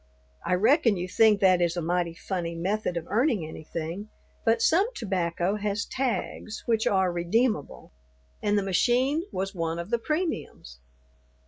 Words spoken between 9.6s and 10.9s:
of the premiums.